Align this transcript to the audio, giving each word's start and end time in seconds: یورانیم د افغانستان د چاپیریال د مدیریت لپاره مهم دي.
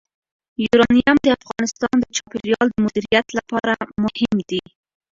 یورانیم 0.65 1.17
د 1.23 1.27
افغانستان 1.39 1.95
د 1.99 2.05
چاپیریال 2.17 2.67
د 2.71 2.77
مدیریت 2.85 3.27
لپاره 3.37 3.73
مهم 4.03 4.35
دي. 4.49 4.61